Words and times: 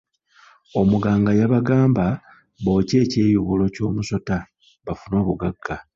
Omuganga 0.79 1.31
yabagamba 1.39 2.05
bookye 2.63 2.97
ekyeyubulo 3.03 3.65
ky'omusota 3.75 4.37
bafune 4.85 5.15
obugagga. 5.21 5.75